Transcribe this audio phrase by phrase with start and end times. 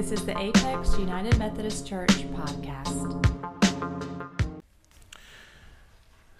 [0.00, 3.26] This is the Apex United Methodist Church podcast.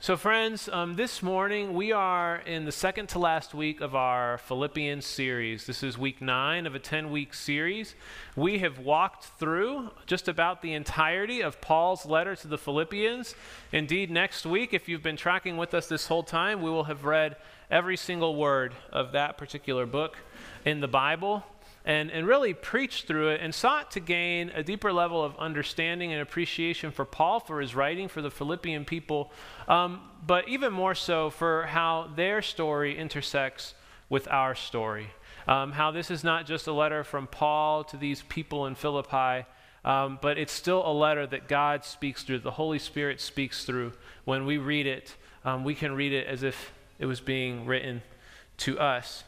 [0.01, 4.38] So, friends, um, this morning we are in the second to last week of our
[4.38, 5.67] Philippians series.
[5.67, 7.95] This is week nine of a 10 week series.
[8.34, 13.34] We have walked through just about the entirety of Paul's letter to the Philippians.
[13.72, 17.04] Indeed, next week, if you've been tracking with us this whole time, we will have
[17.04, 17.36] read
[17.70, 20.16] every single word of that particular book
[20.64, 21.45] in the Bible
[21.85, 26.12] and, and really preached through it and sought to gain a deeper level of understanding
[26.12, 29.33] and appreciation for Paul, for his writing, for the Philippian people,
[29.66, 33.74] um, but even more so for how their story intersects
[34.09, 35.11] with our story.
[35.48, 39.47] Um, how this is not just a letter from Paul to these people in Philippi,
[39.85, 43.93] um, but it's still a letter that God speaks through, the Holy Spirit speaks through.
[44.24, 48.02] When we read it, um, we can read it as if it was being written
[48.59, 49.24] to us.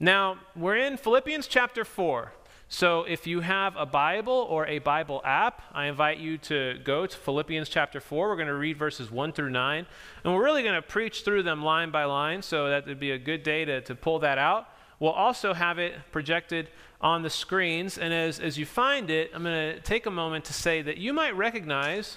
[0.00, 2.32] Now, we're in Philippians chapter 4.
[2.68, 7.06] So, if you have a Bible or a Bible app, I invite you to go
[7.06, 8.28] to Philippians chapter 4.
[8.28, 9.86] We're going to read verses 1 through 9.
[10.24, 13.12] And we're really going to preach through them line by line, so that would be
[13.12, 14.68] a good day to, to pull that out.
[14.98, 17.96] We'll also have it projected on the screens.
[17.96, 20.98] And as, as you find it, I'm going to take a moment to say that
[20.98, 22.16] you might recognize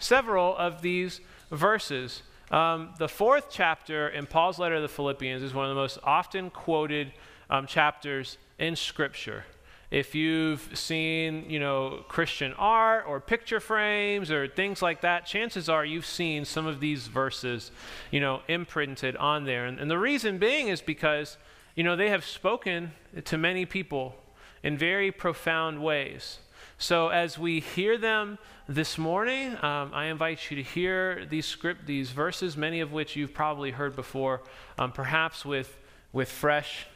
[0.00, 1.20] several of these
[1.52, 2.22] verses.
[2.52, 5.98] Um, the fourth chapter in Paul's letter to the Philippians is one of the most
[6.04, 7.12] often quoted
[7.48, 9.46] um, chapters in Scripture.
[9.90, 15.70] If you've seen, you know, Christian art or picture frames or things like that, chances
[15.70, 17.70] are you've seen some of these verses,
[18.10, 19.64] you know, imprinted on there.
[19.64, 21.38] And, and the reason being is because,
[21.74, 22.92] you know, they have spoken
[23.24, 24.14] to many people
[24.62, 26.38] in very profound ways.
[26.82, 28.38] So as we hear them
[28.68, 33.14] this morning, um, I invite you to hear these script, these verses, many of which
[33.14, 34.42] you've probably heard before,
[34.76, 35.78] um, perhaps with
[36.12, 36.88] with fresh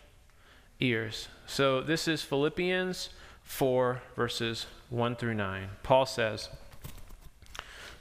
[0.80, 1.28] ears.
[1.46, 3.10] So this is Philippians
[3.44, 5.68] 4 verses 1 through 9.
[5.84, 6.48] Paul says,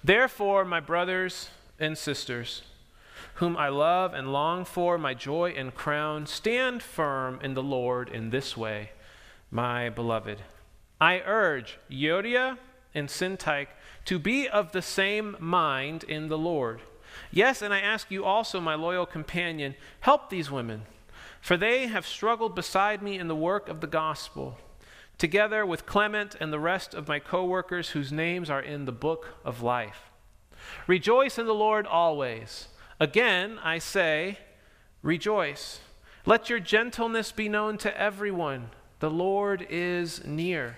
[0.04, 2.64] "Therefore, my brothers and sisters,
[3.36, 8.10] whom I love and long for, my joy and crown, stand firm in the Lord
[8.10, 8.90] in this way,
[9.52, 10.42] my beloved."
[11.00, 12.58] I urge Euodia
[12.94, 13.68] and Syntyche
[14.06, 16.82] to be of the same mind in the Lord.
[17.32, 20.84] Yes, and I ask you also, my loyal companion, help these women,
[21.42, 24.58] for they have struggled beside me in the work of the gospel,
[25.18, 28.92] together with Clement and the rest of my co workers whose names are in the
[28.92, 30.12] book of life.
[30.88, 32.70] Rejoice in the Lord always.
[33.00, 34.40] Again, I say,
[35.02, 35.80] rejoice.
[36.26, 38.70] Let your gentleness be known to everyone.
[39.00, 40.78] The Lord is near.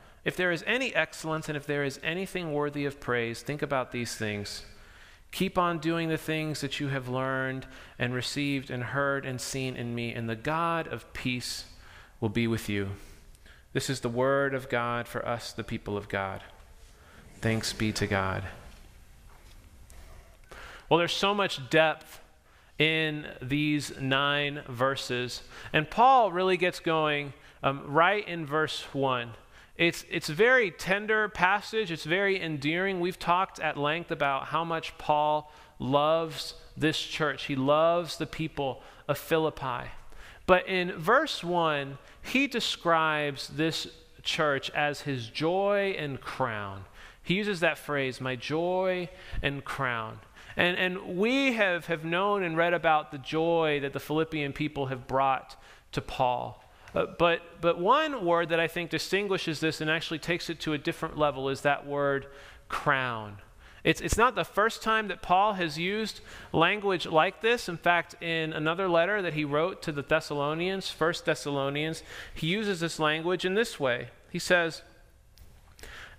[0.23, 3.91] if there is any excellence and if there is anything worthy of praise, think about
[3.91, 4.63] these things.
[5.31, 7.65] Keep on doing the things that you have learned
[7.97, 11.65] and received and heard and seen in me, and the God of peace
[12.19, 12.89] will be with you.
[13.73, 16.43] This is the word of God for us, the people of God.
[17.39, 18.43] Thanks be to God.
[20.89, 22.19] Well, there's so much depth
[22.77, 27.31] in these nine verses, and Paul really gets going
[27.63, 29.31] um, right in verse 1.
[29.81, 31.89] It's, it's a very tender passage.
[31.89, 32.99] It's very endearing.
[32.99, 37.45] We've talked at length about how much Paul loves this church.
[37.45, 39.89] He loves the people of Philippi.
[40.45, 43.87] But in verse 1, he describes this
[44.21, 46.85] church as his joy and crown.
[47.23, 49.09] He uses that phrase, my joy
[49.41, 50.19] and crown.
[50.55, 54.85] And, and we have, have known and read about the joy that the Philippian people
[54.85, 55.59] have brought
[55.93, 56.60] to Paul.
[56.93, 60.73] Uh, but, but one word that I think distinguishes this and actually takes it to
[60.73, 62.27] a different level is that word
[62.67, 63.37] crown.
[63.83, 66.21] It's, it's not the first time that Paul has used
[66.53, 67.67] language like this.
[67.67, 72.79] In fact, in another letter that he wrote to the Thessalonians, First Thessalonians, he uses
[72.79, 74.09] this language in this way.
[74.29, 74.83] He says,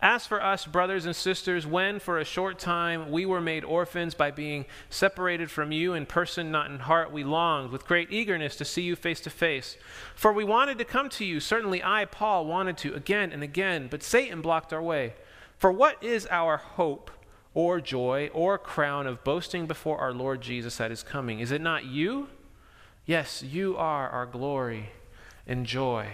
[0.02, 4.14] as for us, brothers and sisters, when for a short time we were made orphans
[4.14, 8.56] by being separated from you in person, not in heart, we longed with great eagerness
[8.56, 9.76] to see you face to face.
[10.16, 11.38] For we wanted to come to you.
[11.38, 15.14] Certainly I, Paul, wanted to again and again, but Satan blocked our way.
[15.56, 17.12] For what is our hope
[17.54, 21.38] or joy or crown of boasting before our Lord Jesus at his coming?
[21.38, 22.28] Is it not you?
[23.06, 24.90] Yes, you are our glory
[25.46, 26.08] and joy.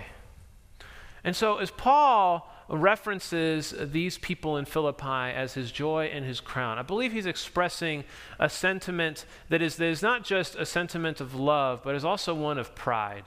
[1.25, 6.79] And so, as Paul references these people in Philippi as his joy and his crown.
[6.79, 8.05] I believe he's expressing
[8.39, 12.35] a sentiment that is, that is not just a sentiment of love, but is also
[12.35, 13.25] one of pride.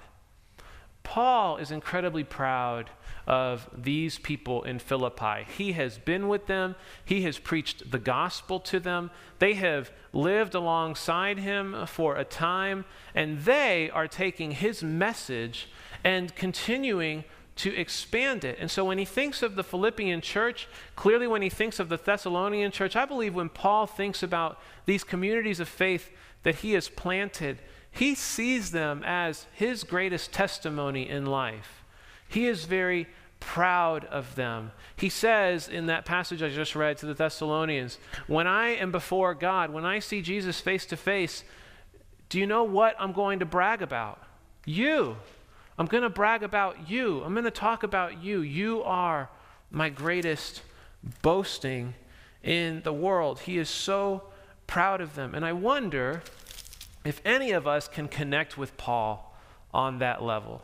[1.03, 2.91] Paul is incredibly proud
[3.27, 5.45] of these people in Philippi.
[5.57, 10.53] He has been with them, he has preached the gospel to them, they have lived
[10.53, 12.85] alongside him for a time,
[13.15, 15.69] and they are taking his message
[16.03, 17.23] and continuing
[17.61, 18.57] to expand it.
[18.59, 21.97] And so when he thinks of the Philippian church, clearly when he thinks of the
[21.97, 26.09] Thessalonian church, I believe when Paul thinks about these communities of faith
[26.41, 27.59] that he has planted,
[27.91, 31.83] he sees them as his greatest testimony in life.
[32.27, 33.07] He is very
[33.39, 34.71] proud of them.
[34.95, 39.35] He says in that passage I just read to the Thessalonians, When I am before
[39.35, 41.43] God, when I see Jesus face to face,
[42.27, 44.19] do you know what I'm going to brag about?
[44.65, 45.17] You.
[45.77, 47.23] I'm going to brag about you.
[47.23, 48.41] I'm going to talk about you.
[48.41, 49.29] You are
[49.69, 50.61] my greatest
[51.21, 51.95] boasting
[52.43, 53.41] in the world.
[53.41, 54.23] He is so
[54.67, 55.33] proud of them.
[55.33, 56.23] And I wonder
[57.03, 59.35] if any of us can connect with Paul
[59.73, 60.61] on that level.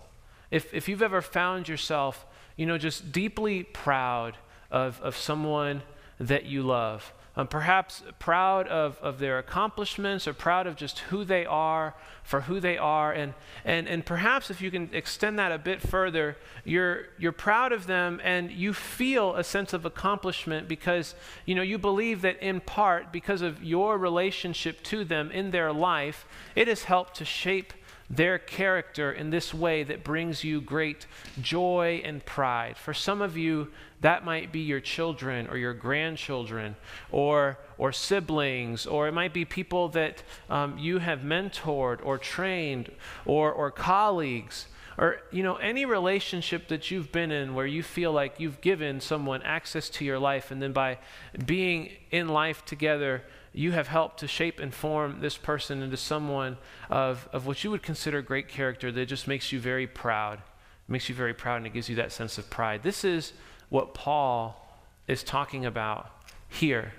[0.51, 2.25] If, if you've ever found yourself,
[2.55, 4.37] you know, just deeply proud
[4.71, 5.81] of, of someone
[6.19, 11.23] that you love, um, perhaps proud of, of their accomplishments or proud of just who
[11.23, 11.93] they are
[12.23, 13.13] for who they are.
[13.13, 16.35] And, and, and perhaps if you can extend that a bit further,
[16.65, 21.13] you're, you're proud of them and you feel a sense of accomplishment because
[21.45, 25.71] you, know, you believe that in part, because of your relationship to them in their
[25.71, 26.25] life,
[26.55, 27.71] it has helped to shape
[28.09, 31.05] their character in this way that brings you great
[31.41, 32.77] joy and pride.
[32.77, 33.69] For some of you,
[34.01, 36.75] that might be your children or your grandchildren
[37.11, 42.91] or, or siblings, or it might be people that um, you have mentored or trained
[43.25, 44.67] or, or colleagues
[44.97, 48.99] or you know any relationship that you've been in where you feel like you've given
[48.99, 50.97] someone access to your life and then by
[51.45, 53.23] being in life together
[53.57, 56.57] you have helped to shape and form this person into someone
[56.91, 60.37] of, of what you would consider great character that just makes you very proud.
[60.37, 62.83] It makes you very proud and it gives you that sense of pride.
[62.83, 63.33] This is
[63.69, 64.63] what Paul
[65.07, 66.07] is talking about
[66.47, 66.93] here.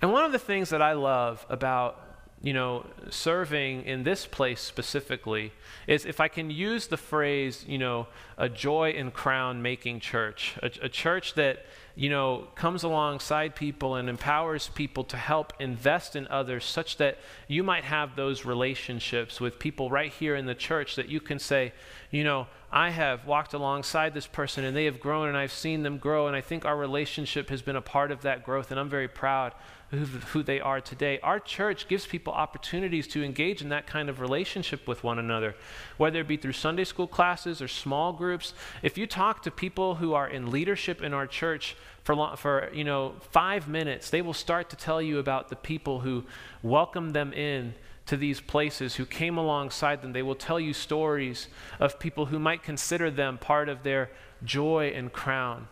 [0.00, 2.00] And one of the things that I love about
[2.42, 5.52] you know, serving in this place specifically
[5.86, 10.58] is if I can use the phrase, you know, a joy and crown making church,
[10.62, 16.14] a, a, church that, you know, comes alongside people and empowers people to help invest
[16.14, 17.18] in others such that
[17.48, 21.38] you might have those relationships with people right here in the church that you can
[21.38, 21.72] say,
[22.10, 25.82] you know, I have walked alongside this person and they have grown and I've seen
[25.82, 28.78] them grow and I think our relationship has been a part of that growth and
[28.78, 29.54] I'm very proud
[29.92, 31.18] of who they are today.
[31.22, 35.54] Our church gives people opportunities to engage in that kind of relationship with one another,
[35.96, 38.52] whether it be through Sunday school classes or small groups.
[38.82, 42.84] If you talk to people who are in leadership in our church for, for you
[42.84, 46.24] know, five minutes, they will start to tell you about the people who
[46.62, 47.72] welcomed them in
[48.06, 50.12] to these places, who came alongside them.
[50.12, 51.48] They will tell you stories
[51.80, 54.10] of people who might consider them part of their
[54.44, 55.68] joy and crown.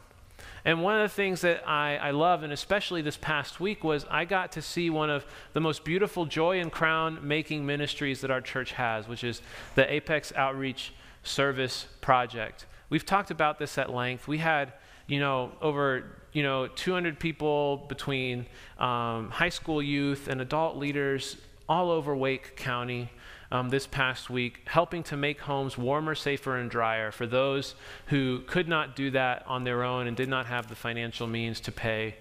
[0.65, 4.07] And one of the things that I, I love, and especially this past week, was
[4.11, 8.31] I got to see one of the most beautiful joy and crown making ministries that
[8.31, 9.43] our church has, which is
[9.75, 12.67] the Apex Outreach Service Project.
[12.89, 14.27] We've talked about this at length.
[14.27, 14.73] We had,
[15.07, 18.47] you know, over you know 200 people between
[18.79, 21.37] um, high school youth and adult leaders
[21.69, 23.11] all over Wake County
[23.51, 27.75] um, this past week, helping to make homes warmer, safer, and drier for those
[28.07, 31.61] who could not do that on their own and did not have the financial means
[31.61, 32.17] to pay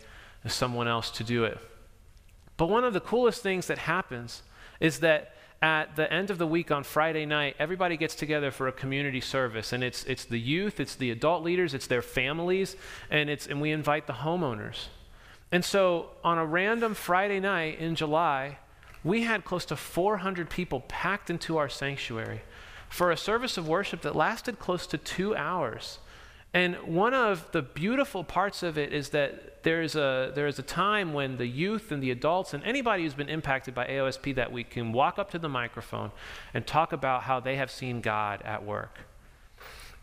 [0.46, 1.58] someone else to do it.
[2.58, 4.44] But one of the coolest things that happens
[4.80, 8.68] is that at the end of the week on Friday night, everybody gets together for
[8.68, 12.76] a community service, and it's, it's the youth, it's the adult leaders, it's their families,
[13.10, 14.88] and, it's, and we invite the homeowners.
[15.54, 18.58] And so on a random Friday night in July,
[19.04, 22.42] we had close to 400 people packed into our sanctuary
[22.90, 26.00] for a service of worship that lasted close to two hours.
[26.54, 30.60] And one of the beautiful parts of it is that there is a, there is
[30.60, 34.36] a time when the youth and the adults and anybody who's been impacted by AOSP
[34.36, 36.12] that week can walk up to the microphone
[36.54, 39.00] and talk about how they have seen God at work.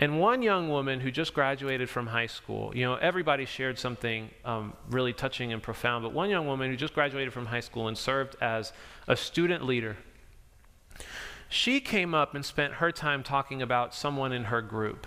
[0.00, 4.30] And one young woman who just graduated from high school, you know, everybody shared something
[4.46, 7.86] um, really touching and profound, but one young woman who just graduated from high school
[7.86, 8.72] and served as
[9.06, 9.98] a student leader,
[11.50, 15.06] she came up and spent her time talking about someone in her group.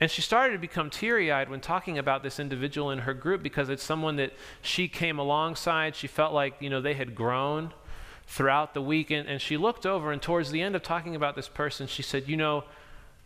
[0.00, 3.42] And she started to become teary eyed when talking about this individual in her group
[3.42, 4.32] because it's someone that
[4.62, 5.94] she came alongside.
[5.94, 7.74] She felt like, you know, they had grown
[8.26, 9.10] throughout the week.
[9.10, 12.02] And, and she looked over, and towards the end of talking about this person, she
[12.02, 12.64] said, You know,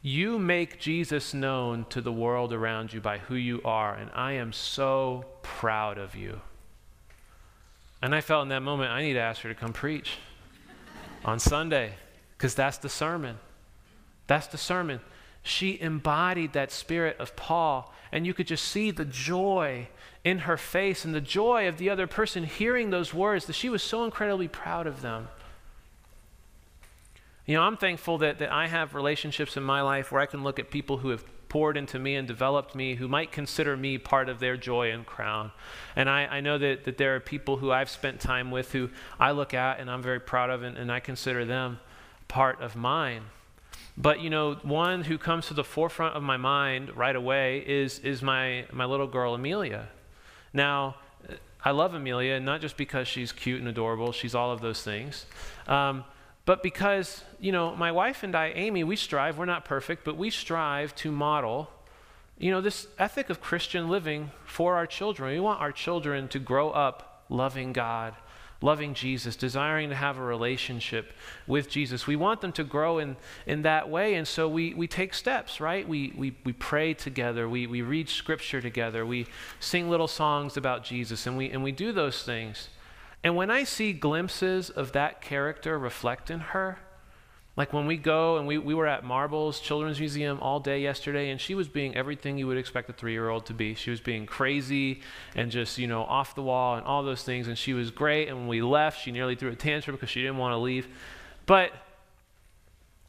[0.07, 4.35] You make Jesus known to the world around you by who you are, and I
[4.35, 6.43] am so proud of you.
[8.01, 10.19] And I felt in that moment, I need to ask her to come preach
[11.25, 11.95] on Sunday,
[12.39, 13.39] because that's the sermon.
[14.29, 15.01] That's the sermon.
[15.43, 19.89] She embodied that spirit of Paul, and you could just see the joy
[20.23, 23.69] in her face and the joy of the other person hearing those words that she
[23.69, 25.27] was so incredibly proud of them.
[27.47, 30.43] You know, I'm thankful that, that I have relationships in my life where I can
[30.43, 33.99] look at people who have poured into me and developed me who might consider me
[33.99, 35.53] part of their joy and crown.
[35.95, 38.91] And I, I know that, that there are people who I've spent time with who
[39.21, 41.79] I look at and I'm very proud of, and, and I consider them
[42.27, 43.23] part of mine.
[43.97, 48.01] But you know, one who comes to the forefront of my mind right away is,
[48.01, 49.89] is my, my little girl, Amelia.
[50.53, 50.97] Now,
[51.65, 55.27] I love Amelia, not just because she's cute and adorable, she's all of those things.
[55.69, 56.05] Um,
[56.47, 60.17] but because, you know, my wife and I, Amy, we strive, we're not perfect, but
[60.17, 61.69] we strive to model,
[62.39, 65.33] you know, this ethic of Christian living for our children.
[65.33, 68.15] We want our children to grow up loving God,
[68.63, 71.13] loving Jesus, desiring to have a relationship
[71.49, 72.07] with Jesus.
[72.07, 74.15] We want them to grow in, in that way.
[74.15, 75.87] And so we, we take steps, right?
[75.87, 79.27] We, we, we pray together, we, we read scripture together, we
[79.59, 82.69] sing little songs about Jesus, and we, and we do those things.
[83.27, 86.79] And when I see glimpses of that character reflect in her,
[87.57, 91.31] like when we go and we, we were at Marbles Children's Museum all day yesterday,
[91.31, 93.75] and she was being everything you would expect a three year old to be.
[93.75, 95.01] She was being crazy
[95.35, 98.29] and just, you know, off the wall and all those things, and she was great.
[98.29, 100.87] And when we left, she nearly threw a tantrum because she didn't want to leave.
[101.47, 101.73] But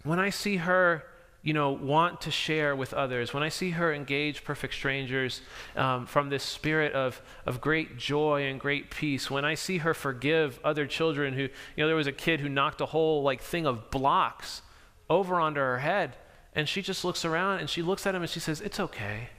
[0.01, 1.03] when I see her
[1.47, 5.41] you know, want to share with others, when I see her engage perfect strangers
[5.77, 9.93] um, from this spirit of, of great joy and great peace, when I see her
[9.93, 13.41] forgive other children who, you know, there was a kid who knocked a whole like
[13.41, 14.61] thing of blocks
[15.09, 16.17] over onto her head,
[16.53, 19.29] and she just looks around and she looks at him and she says, "It's okay,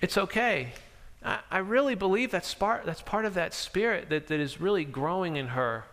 [0.00, 0.72] it's okay."
[1.24, 4.84] I, I really believe that's part that's part of that spirit that, that is really
[4.84, 5.84] growing in her,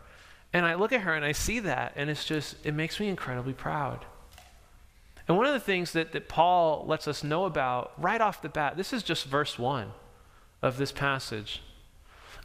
[0.54, 3.10] and I look at her and I see that, and it's just it makes me
[3.10, 4.08] incredibly proud.
[5.30, 8.50] And one of the things that, that Paul lets us know about right off the
[8.50, 9.92] bat, this is just verse 1
[10.64, 11.62] of this passage,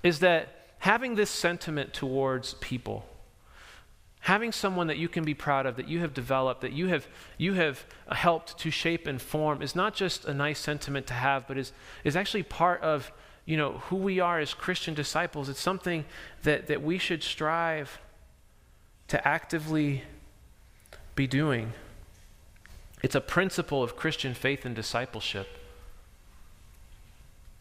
[0.03, 3.07] is that having this sentiment towards people,
[4.21, 7.09] having someone that you can be proud of, that you have developed, that you have,
[7.39, 11.49] you have helped to shape and form, is not just a nice sentiment to have,
[11.49, 11.73] but is,
[12.05, 13.11] is actually part of
[13.47, 15.49] you know, who we are as Christian disciples.
[15.49, 16.05] It's something
[16.43, 17.99] that, that we should strive
[19.09, 20.03] to actively
[21.15, 21.73] be doing.
[23.05, 25.47] It's a principle of Christian faith and discipleship.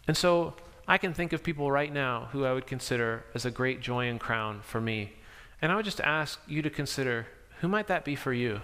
[0.07, 0.53] And so
[0.88, 4.07] I can think of people right now who I would consider as a great joy
[4.07, 5.12] and crown for me.
[5.62, 7.27] And I would just ask you to consider
[7.59, 8.62] who might that be for you?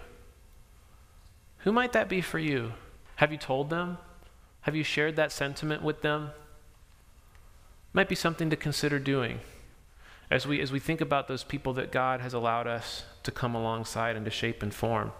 [1.65, 2.71] Who might that be for you?
[3.17, 3.97] Have you told them?
[4.61, 6.29] Have you shared that sentiment with them?
[7.91, 9.41] Might be something to consider doing
[10.31, 13.53] as we, as we think about those people that God has allowed us to come
[13.53, 15.11] alongside and to shape and form.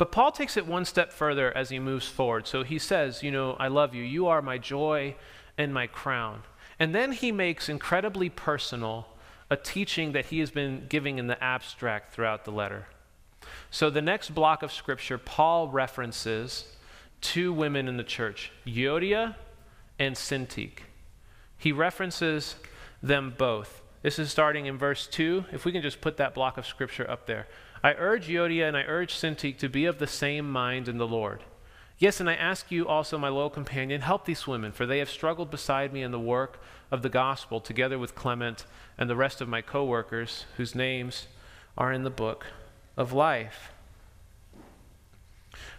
[0.00, 2.46] But Paul takes it one step further as he moves forward.
[2.46, 4.02] So he says, You know, I love you.
[4.02, 5.14] You are my joy
[5.58, 6.42] and my crown.
[6.78, 9.08] And then he makes incredibly personal
[9.50, 12.86] a teaching that he has been giving in the abstract throughout the letter.
[13.70, 16.64] So the next block of scripture, Paul references
[17.20, 19.36] two women in the church, Euodia
[19.98, 20.78] and Syntyche.
[21.58, 22.54] He references
[23.02, 23.82] them both.
[24.00, 25.44] This is starting in verse 2.
[25.52, 27.46] If we can just put that block of scripture up there.
[27.82, 31.06] I urge Euodia and I urge Syntyche to be of the same mind in the
[31.06, 31.44] Lord.
[31.98, 35.10] Yes, and I ask you also, my loyal companion, help these women, for they have
[35.10, 36.58] struggled beside me in the work
[36.90, 38.64] of the gospel, together with Clement
[38.96, 41.26] and the rest of my co workers, whose names
[41.76, 42.46] are in the book
[42.96, 43.72] of life.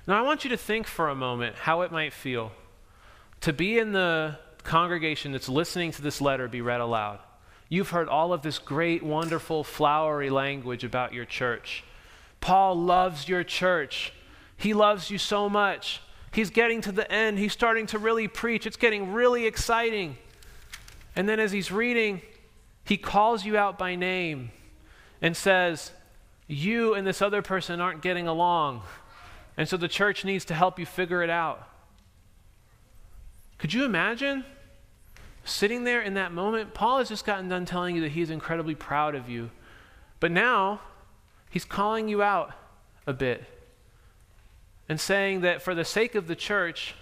[0.06, 2.52] Now, I want you to think for a moment how it might feel
[3.42, 7.20] to be in the congregation that's listening to this letter be read aloud.
[7.68, 11.84] You've heard all of this great, wonderful, flowery language about your church.
[12.42, 14.14] Paul loves your church.
[14.58, 16.02] He loves you so much.
[16.32, 17.40] He's getting to the end.
[17.40, 18.66] He's starting to really preach.
[18.66, 20.18] It's getting really exciting.
[21.16, 22.22] And then as he's reading,
[22.84, 24.52] he calls you out by name
[25.22, 25.92] and says,
[26.48, 28.82] You and this other person aren't getting along.
[29.58, 31.68] And so the church needs to help you figure it out.
[33.58, 34.44] Could you imagine
[35.44, 36.74] sitting there in that moment?
[36.74, 39.52] Paul has just gotten done telling you that he's incredibly proud of you.
[40.20, 40.82] But now
[41.52, 42.54] He's calling you out
[43.06, 43.44] a bit
[44.88, 46.96] and saying that for the sake of the church,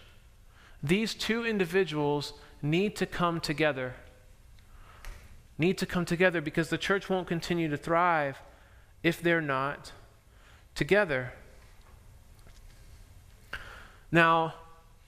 [0.81, 3.93] these two individuals need to come together.
[5.59, 8.39] Need to come together because the church won't continue to thrive
[9.03, 9.91] if they're not
[10.73, 11.33] together.
[14.11, 14.55] Now,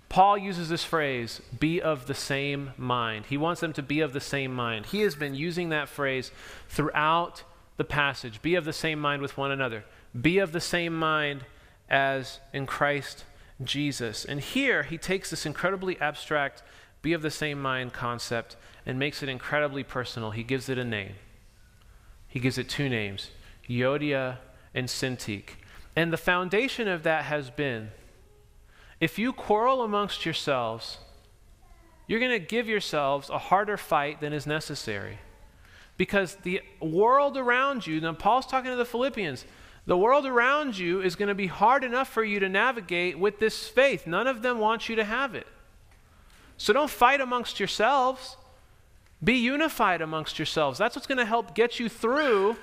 [0.08, 3.28] Paul uses this phrase, be of the same mind.
[3.28, 4.88] He wants them to be of the same mind.
[4.88, 6.32] He has been using that phrase
[6.70, 7.44] throughout
[7.82, 9.84] the passage be of the same mind with one another,
[10.22, 11.44] be of the same mind
[11.90, 13.26] as in Christ
[13.64, 14.24] Jesus.
[14.24, 16.62] And here he takes this incredibly abstract,
[17.02, 20.30] be of the same mind concept and makes it incredibly personal.
[20.30, 21.14] He gives it a name.
[22.28, 23.32] He gives it two names
[23.68, 24.38] Euodia
[24.76, 25.56] and Syntyche.
[25.96, 27.90] And the foundation of that has been
[29.00, 31.00] if you quarrel amongst yourselves,
[32.06, 35.18] you're going to give yourselves a harder fight than is necessary.
[36.02, 39.46] Because the world around you, now Paul's talking to the Philippians,
[39.86, 43.38] the world around you is going to be hard enough for you to navigate with
[43.38, 44.08] this faith.
[44.08, 45.46] None of them want you to have it.
[46.58, 48.36] So don't fight amongst yourselves.
[49.24, 50.80] Be unified amongst yourselves.
[50.80, 52.56] That's what's going to help get you through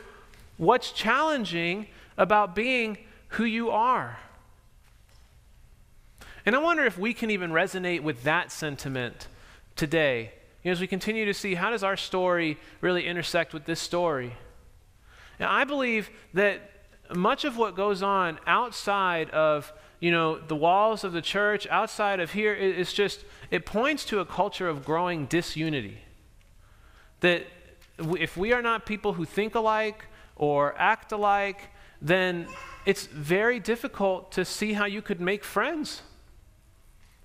[0.56, 4.18] what's challenging about being who you are.
[6.44, 9.28] And I wonder if we can even resonate with that sentiment
[9.76, 10.32] today.
[10.62, 13.80] You know, as we continue to see how does our story really intersect with this
[13.80, 14.34] story?
[15.38, 16.60] Now, I believe that
[17.14, 22.20] much of what goes on outside of you know the walls of the church outside
[22.20, 25.98] of here is just it points to a culture of growing disunity
[27.20, 27.46] that
[27.98, 30.04] if we are not people who think alike
[30.36, 32.46] or act alike then
[32.86, 36.02] it's very difficult to see how you could make friends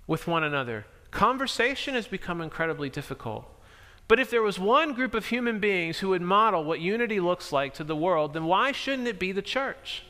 [0.06, 3.48] with one another conversation has become incredibly difficult
[4.06, 7.52] but if there was one group of human beings who would model what unity looks
[7.52, 10.02] like to the world, then why shouldn't it be the church?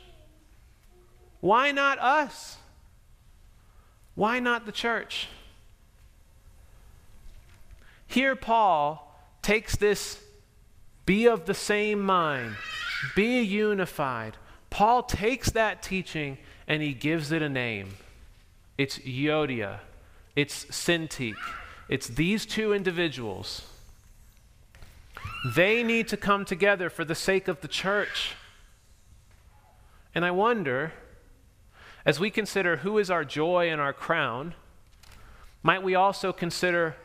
[1.39, 2.57] Why not us?
[4.15, 5.29] Why not the church?
[8.07, 10.21] Here, Paul takes this
[11.05, 12.55] be of the same mind,
[13.15, 14.37] be unified.
[14.69, 17.89] Paul takes that teaching and he gives it a name.
[18.77, 19.79] It's Euodia,
[20.35, 21.35] it's Syntyche,
[21.87, 23.63] it's these two individuals
[25.45, 28.33] they need to come together for the sake of the church.
[30.15, 30.93] And I wonder,
[32.03, 34.55] as we consider who is our joy and our crown,
[35.61, 36.95] might we also consider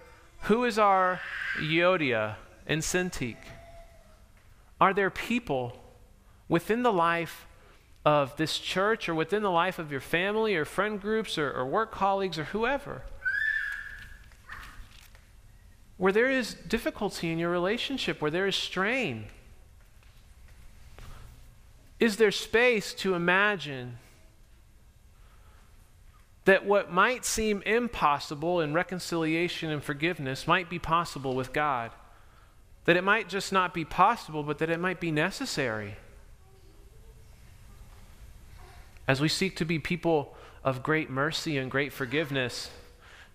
[0.43, 1.21] who is our
[1.59, 3.37] Euodia and Syntyche?
[4.81, 5.77] Are there people
[6.49, 7.47] within the life
[8.07, 11.67] of this church or within the life of your family or friend groups or, or
[11.67, 13.03] work colleagues or whoever
[16.01, 19.27] where there is difficulty in your relationship, where there is strain?
[21.99, 23.99] Is there space to imagine
[26.47, 31.91] that what might seem impossible in reconciliation and forgiveness might be possible with God?
[32.87, 35.97] That it might just not be possible, but that it might be necessary?
[39.07, 40.35] As we seek to be people
[40.65, 42.71] of great mercy and great forgiveness,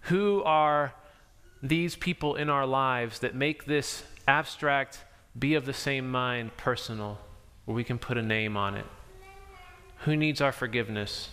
[0.02, 0.96] who are
[1.68, 5.00] these people in our lives that make this abstract,
[5.38, 7.20] be of the same mind personal,
[7.66, 8.86] where we can put a name on it.
[10.00, 11.30] Who needs our forgiveness?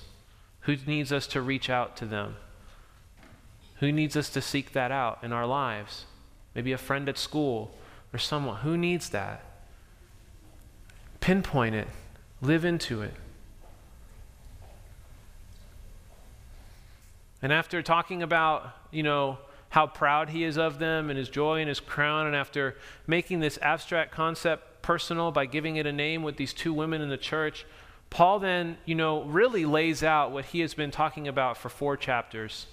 [0.61, 2.37] Who needs us to reach out to them?
[3.81, 6.07] Who needs us to seek that out in our lives?
[6.55, 7.75] Maybe a friend at school
[8.12, 8.59] or someone.
[8.59, 9.45] Who needs that?
[11.21, 11.88] Pinpoint it,
[12.40, 13.14] live into it.
[17.40, 19.38] And after talking about, you know,
[19.72, 22.26] how proud he is of them and his joy and his crown.
[22.26, 26.74] And after making this abstract concept personal by giving it a name with these two
[26.74, 27.64] women in the church,
[28.11, 31.96] Paul then, you know, really lays out what he has been talking about for four
[31.96, 32.66] chapters.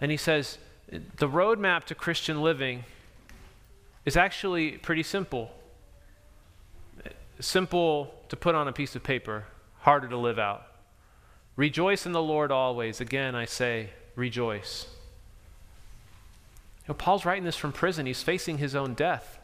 [0.00, 0.56] And he says
[0.88, 2.84] the roadmap to Christian living
[4.06, 5.50] is actually pretty simple.
[7.40, 9.44] Simple to put on a piece of paper,
[9.80, 10.66] harder to live out.
[11.56, 13.02] Rejoice in the Lord always.
[13.02, 14.86] Again, I say, rejoice.
[16.84, 18.06] You know, Paul's writing this from prison.
[18.06, 19.38] He's facing his own death.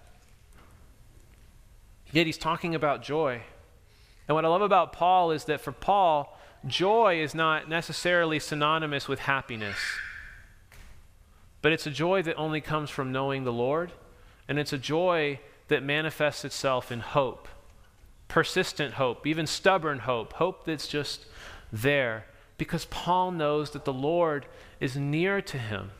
[2.12, 3.42] Yet he's talking about joy.
[4.26, 9.08] And what I love about Paul is that for Paul, joy is not necessarily synonymous
[9.08, 9.78] with happiness,
[11.62, 13.92] but it's a joy that only comes from knowing the Lord,
[14.48, 17.48] and it's a joy that manifests itself in hope,
[18.26, 21.26] persistent hope, even stubborn hope, hope that's just
[21.72, 22.26] there,
[22.58, 24.46] because Paul knows that the Lord
[24.80, 25.92] is near to him.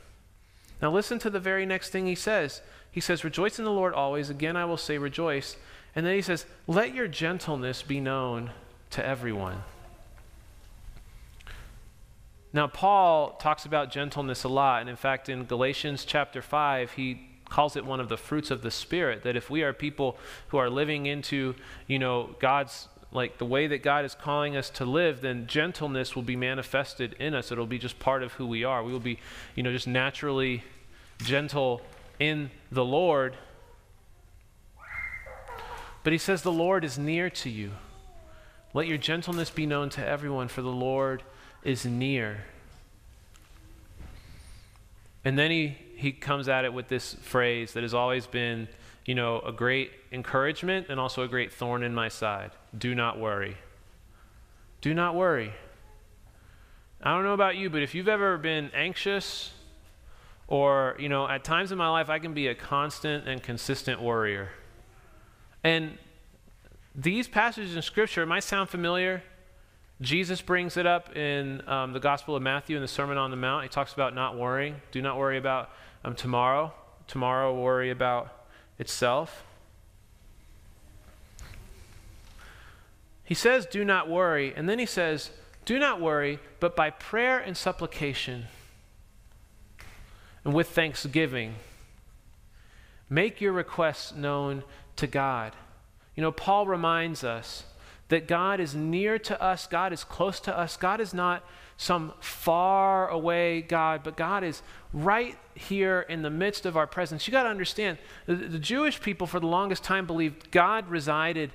[0.80, 2.62] Now, listen to the very next thing he says.
[2.90, 4.30] He says, Rejoice in the Lord always.
[4.30, 5.56] Again, I will say, Rejoice.
[5.94, 8.50] And then he says, Let your gentleness be known
[8.90, 9.62] to everyone.
[12.52, 14.80] Now, Paul talks about gentleness a lot.
[14.80, 18.62] And in fact, in Galatians chapter 5, he calls it one of the fruits of
[18.62, 19.22] the Spirit.
[19.22, 20.16] That if we are people
[20.48, 21.54] who are living into,
[21.86, 26.14] you know, God's like the way that God is calling us to live, then gentleness
[26.14, 27.50] will be manifested in us.
[27.50, 28.82] It'll be just part of who we are.
[28.82, 29.18] We will be,
[29.54, 30.62] you know, just naturally
[31.18, 31.80] gentle
[32.18, 33.36] in the Lord.
[36.04, 37.72] But he says, The Lord is near to you.
[38.74, 41.22] Let your gentleness be known to everyone, for the Lord
[41.64, 42.44] is near.
[45.24, 48.68] And then he, he comes at it with this phrase that has always been,
[49.06, 52.50] you know, a great encouragement and also a great thorn in my side.
[52.76, 53.56] Do not worry.
[54.80, 55.52] Do not worry.
[57.02, 59.52] I don't know about you, but if you've ever been anxious,
[60.48, 64.00] or, you know, at times in my life, I can be a constant and consistent
[64.00, 64.50] worrier.
[65.62, 65.98] And
[66.94, 69.22] these passages in Scripture might sound familiar.
[70.00, 73.36] Jesus brings it up in um, the Gospel of Matthew in the Sermon on the
[73.36, 73.64] Mount.
[73.64, 74.76] He talks about not worrying.
[74.90, 75.70] Do not worry about
[76.04, 76.72] um, tomorrow.
[77.06, 78.46] Tomorrow worry about
[78.78, 79.44] itself.
[83.28, 84.54] He says, Do not worry.
[84.56, 85.32] And then he says,
[85.66, 88.46] Do not worry, but by prayer and supplication
[90.46, 91.56] and with thanksgiving,
[93.10, 94.64] make your requests known
[94.96, 95.52] to God.
[96.14, 97.64] You know, Paul reminds us
[98.08, 101.44] that God is near to us, God is close to us, God is not
[101.76, 104.62] some far away God, but God is
[104.94, 107.26] right here in the midst of our presence.
[107.26, 111.50] You got to understand, the, the, Jewish people for the longest time believed God resided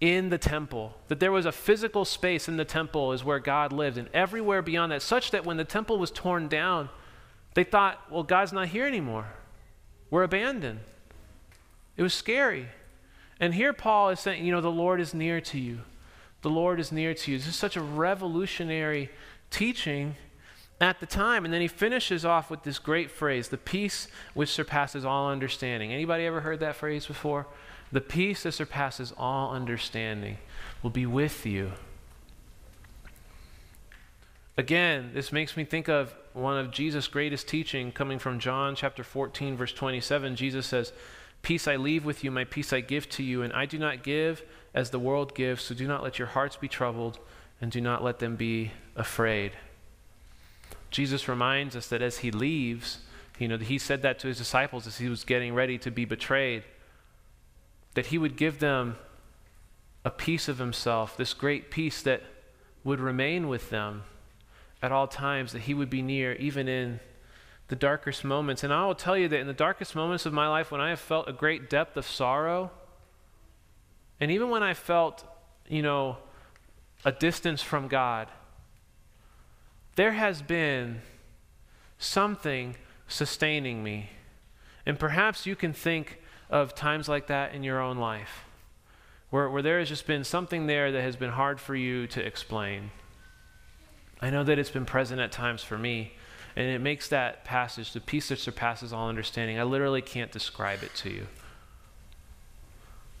[0.00, 3.72] in the temple, that there was a physical space in the temple is where God
[3.72, 6.90] lived, and everywhere beyond that, such that when the temple was torn down,
[7.54, 9.26] they thought, well, God's not here anymore.
[10.10, 10.80] We're abandoned.
[11.96, 12.68] It was scary.
[13.40, 15.80] And here Paul is saying, you know, the Lord is near to you.
[16.42, 17.38] The Lord is near to you.
[17.38, 19.10] This is such a revolutionary
[19.50, 20.16] teaching
[20.80, 21.44] at the time.
[21.44, 25.92] And then he finishes off with this great phrase, the peace which surpasses all understanding.
[25.92, 27.46] Anybody ever heard that phrase before?
[27.92, 30.38] The peace that surpasses all understanding
[30.82, 31.72] will be with you.
[34.58, 39.04] Again, this makes me think of one of Jesus' greatest teaching coming from John chapter
[39.04, 40.34] 14 verse 27.
[40.34, 40.92] Jesus says,
[41.42, 44.02] Peace I leave with you, my peace I give to you, and I do not
[44.02, 44.42] give
[44.74, 47.18] as the world gives, so do not let your hearts be troubled,
[47.60, 49.52] and do not let them be afraid.
[50.90, 52.98] Jesus reminds us that as he leaves,
[53.38, 56.04] you know, he said that to his disciples as he was getting ready to be
[56.04, 56.64] betrayed,
[57.96, 58.94] that he would give them
[60.04, 62.22] a piece of himself, this great peace that
[62.84, 64.02] would remain with them
[64.82, 67.00] at all times, that he would be near, even in
[67.68, 68.62] the darkest moments.
[68.62, 70.90] And I will tell you that in the darkest moments of my life, when I
[70.90, 72.70] have felt a great depth of sorrow,
[74.20, 75.24] and even when I felt,
[75.66, 76.18] you know,
[77.02, 78.28] a distance from God,
[79.94, 81.00] there has been
[81.98, 82.76] something
[83.08, 84.10] sustaining me.
[84.84, 88.44] And perhaps you can think of times like that in your own life,
[89.30, 92.24] where, where there has just been something there that has been hard for you to
[92.24, 92.90] explain.
[94.20, 96.12] I know that it's been present at times for me.
[96.56, 100.82] And it makes that passage, the peace that surpasses all understanding, I literally can't describe
[100.82, 101.26] it to you.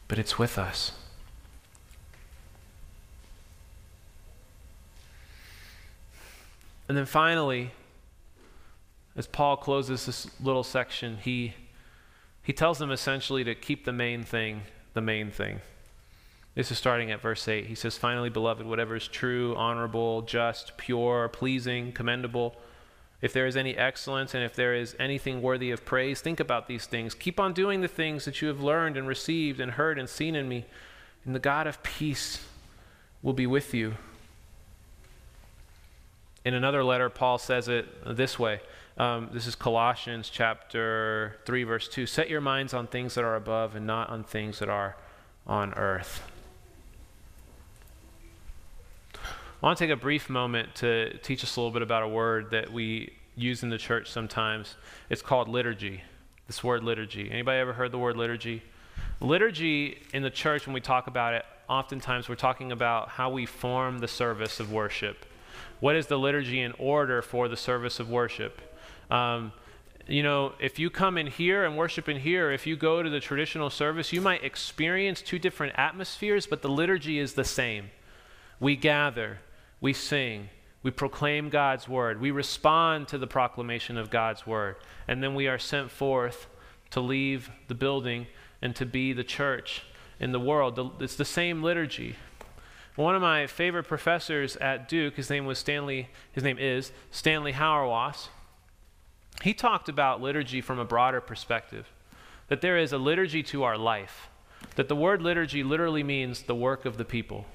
[0.08, 0.92] But it's with us.
[6.88, 7.72] And then finally,
[9.16, 11.54] as Paul closes this little section, he,
[12.46, 14.62] he tells them essentially to keep the main thing
[14.94, 15.60] the main thing.
[16.54, 17.66] This is starting at verse 8.
[17.66, 22.56] He says, Finally, beloved, whatever is true, honorable, just, pure, pleasing, commendable
[23.22, 26.68] if there is any excellence and if there is anything worthy of praise, think about
[26.68, 27.14] these things.
[27.14, 30.34] Keep on doing the things that you have learned and received and heard and seen
[30.34, 30.66] in me,
[31.24, 32.44] and the God of peace
[33.22, 33.94] will be with you.
[36.44, 38.60] In another letter, Paul says it this way.
[38.98, 42.06] Um, this is Colossians chapter 3, verse 2.
[42.06, 44.96] Set your minds on things that are above and not on things that are
[45.46, 46.22] on earth.
[49.14, 49.18] I
[49.60, 52.52] want to take a brief moment to teach us a little bit about a word
[52.52, 54.76] that we use in the church sometimes.
[55.10, 56.02] It's called liturgy.
[56.46, 57.30] This word liturgy.
[57.30, 58.62] Anybody ever heard the word liturgy?
[59.20, 63.44] Liturgy in the church, when we talk about it, oftentimes we're talking about how we
[63.44, 65.26] form the service of worship.
[65.80, 68.62] What is the liturgy in order for the service of worship?
[69.10, 69.52] Um,
[70.08, 73.10] you know, if you come in here and worship in here, if you go to
[73.10, 77.90] the traditional service, you might experience two different atmospheres, but the liturgy is the same.
[78.60, 79.40] We gather,
[79.80, 80.48] we sing,
[80.82, 84.76] we proclaim God's word, we respond to the proclamation of God's word,
[85.08, 86.46] and then we are sent forth
[86.90, 88.28] to leave the building
[88.62, 89.82] and to be the church
[90.20, 91.02] in the world.
[91.02, 92.14] It's the same liturgy.
[92.94, 97.52] One of my favorite professors at Duke, his name was Stanley, his name is Stanley
[97.52, 98.28] Hauerwas.
[99.42, 101.86] He talked about liturgy from a broader perspective.
[102.48, 104.28] That there is a liturgy to our life.
[104.76, 107.46] That the word liturgy literally means the work of the people.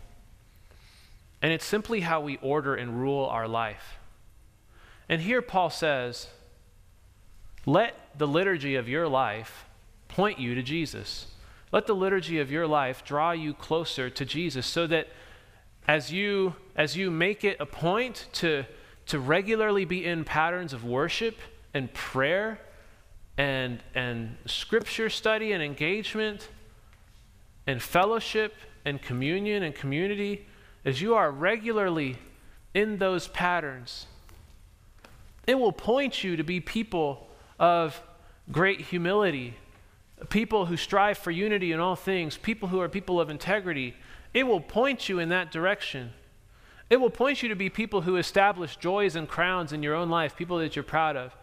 [1.41, 3.97] And it's simply how we order and rule our life.
[5.09, 6.27] And here Paul says,
[7.65, 9.65] let the liturgy of your life
[10.07, 11.27] point you to Jesus.
[11.71, 15.07] Let the liturgy of your life draw you closer to Jesus so that
[15.87, 18.65] as you as you make it a point to
[19.07, 21.37] to regularly be in patterns of worship
[21.73, 22.59] and prayer
[23.37, 26.49] and and scripture study and engagement
[27.67, 28.53] and fellowship
[28.85, 30.45] and communion and community
[30.83, 32.17] as you are regularly
[32.73, 34.05] in those patterns
[35.47, 37.29] it will point you to be people
[37.59, 38.01] of
[38.51, 39.55] great humility
[40.29, 43.95] people who strive for unity in all things, people who are people of integrity,
[44.33, 46.13] it will point you in that direction.
[46.89, 50.09] It will point you to be people who establish joys and crowns in your own
[50.09, 51.35] life, people that you're proud of.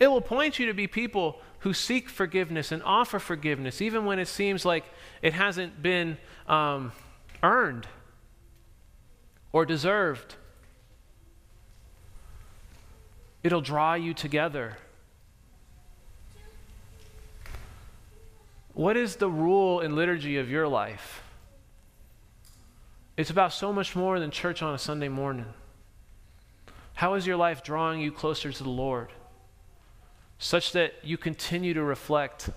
[0.00, 4.18] It will point you to be people who seek forgiveness and offer forgiveness, even when
[4.18, 4.84] it seems like
[5.22, 6.92] it hasn't been um,
[7.42, 7.86] earned
[9.52, 10.36] or deserved.
[13.42, 14.78] It'll draw you together.
[18.74, 21.22] What is the rule and liturgy of your life?
[23.16, 25.46] It's about so much more than church on a Sunday morning.
[26.94, 29.08] How is your life drawing you closer to the Lord?
[30.38, 32.50] Such that you continue to reflect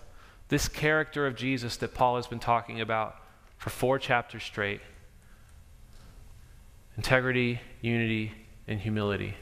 [0.49, 3.15] this character of Jesus that Paul has been talking about
[3.57, 4.81] for four chapters straight
[6.97, 8.31] integrity, unity,
[8.67, 9.33] and humility.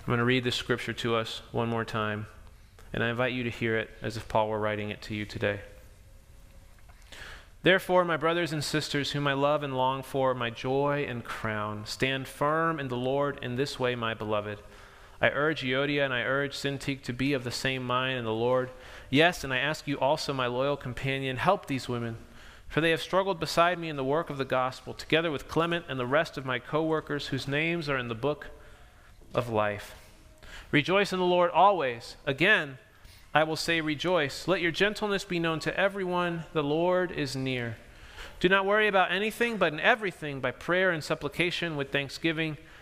[0.00, 2.26] I'm going to read this scripture to us one more time
[2.92, 5.24] and I invite you to hear it as if Paul were writing it to you
[5.24, 5.60] today.
[7.62, 11.86] Therefore, my brothers and sisters, whom I love and long for, my joy and crown,
[11.86, 14.58] stand firm in the Lord in this way, my beloved.
[15.22, 18.32] I urge Euodia and I urge Syntyche to be of the same mind in the
[18.32, 18.70] Lord.
[19.08, 22.16] Yes, and I ask you also, my loyal companion, help these women,
[22.68, 25.84] for they have struggled beside me in the work of the gospel, together with Clement
[25.88, 28.48] and the rest of my co workers, whose names are in the book
[29.32, 29.94] of life.
[30.72, 32.16] Rejoice in the Lord always.
[32.26, 32.78] Again,
[33.32, 34.48] I will say, Rejoice.
[34.48, 36.46] Let your gentleness be known to everyone.
[36.52, 37.76] The Lord is near.
[38.40, 42.56] Do not worry about anything, but in everything, by prayer and supplication with thanksgiving,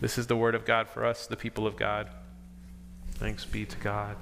[0.00, 2.08] This is the word of God for us, the people of God.
[3.12, 4.16] Thanks be to God.